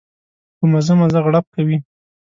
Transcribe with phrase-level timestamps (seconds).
[0.57, 1.77] په مزه مزه غړپ کوي.